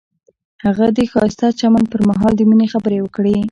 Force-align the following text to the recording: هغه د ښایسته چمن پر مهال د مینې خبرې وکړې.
هغه 0.65 0.85
د 0.97 0.99
ښایسته 1.11 1.47
چمن 1.59 1.83
پر 1.91 2.01
مهال 2.09 2.33
د 2.35 2.41
مینې 2.49 2.67
خبرې 2.73 2.97
وکړې. 3.01 3.37